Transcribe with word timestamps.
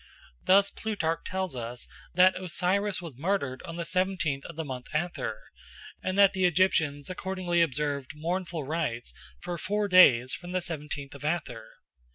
Thus 0.45 0.71
Plutarch 0.71 1.19
tells 1.27 1.55
us 1.55 1.87
that 2.15 2.35
Osiris 2.35 3.03
was 3.03 3.19
murdered 3.19 3.61
on 3.67 3.75
the 3.75 3.85
seventeenth 3.85 4.43
of 4.45 4.55
the 4.55 4.65
month 4.65 4.87
Athyr, 4.95 5.35
and 6.01 6.17
that 6.17 6.33
the 6.33 6.45
Egyptians 6.45 7.07
accordingly 7.11 7.61
observed 7.61 8.13
mournful 8.15 8.63
rites 8.63 9.13
for 9.41 9.59
four 9.59 9.87
days 9.87 10.33
from 10.33 10.53
the 10.53 10.61
seventeenth 10.61 11.13
of 11.13 11.21
Athyr. 11.23 11.67